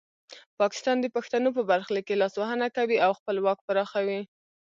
پاکستان 0.59 0.97
د 1.01 1.05
پښتنو 1.15 1.49
په 1.57 1.61
برخلیک 1.71 2.05
کې 2.07 2.19
لاسوهنه 2.21 2.67
کوي 2.77 2.97
او 3.05 3.11
خپل 3.19 3.35
واک 3.41 3.59
پراخوي. 3.67 4.21